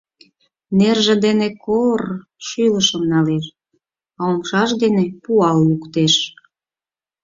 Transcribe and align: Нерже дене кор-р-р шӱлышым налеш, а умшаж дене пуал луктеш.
Нерже 0.77 1.15
дене 1.25 1.47
кор-р-р 1.63 2.01
шӱлышым 2.47 3.03
налеш, 3.11 3.45
а 4.19 4.21
умшаж 4.33 4.69
дене 4.83 5.03
пуал 5.23 5.57
луктеш. 5.69 6.13